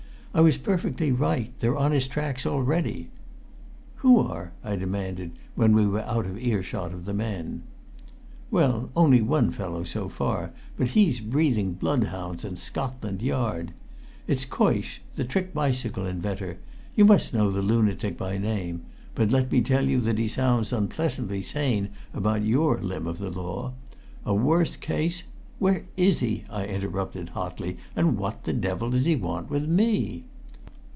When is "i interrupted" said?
26.49-27.29